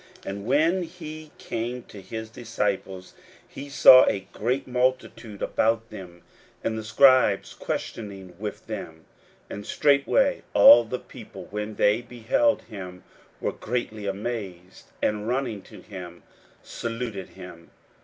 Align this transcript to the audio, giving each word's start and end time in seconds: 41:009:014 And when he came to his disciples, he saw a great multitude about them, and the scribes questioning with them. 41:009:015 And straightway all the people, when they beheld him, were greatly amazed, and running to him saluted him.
41:009:014 0.23 0.29
And 0.31 0.45
when 0.47 0.81
he 0.81 1.31
came 1.37 1.83
to 1.83 2.01
his 2.01 2.31
disciples, 2.31 3.13
he 3.47 3.69
saw 3.69 4.03
a 4.07 4.27
great 4.33 4.65
multitude 4.67 5.43
about 5.43 5.91
them, 5.91 6.23
and 6.63 6.75
the 6.75 6.83
scribes 6.83 7.53
questioning 7.53 8.33
with 8.39 8.65
them. 8.65 9.01
41:009:015 9.51 9.51
And 9.51 9.65
straightway 9.67 10.41
all 10.55 10.83
the 10.85 10.97
people, 10.97 11.45
when 11.51 11.75
they 11.75 12.01
beheld 12.01 12.63
him, 12.63 13.03
were 13.39 13.51
greatly 13.51 14.07
amazed, 14.07 14.85
and 15.03 15.27
running 15.27 15.61
to 15.69 15.81
him 15.81 16.23
saluted 16.63 17.29
him. 17.29 17.69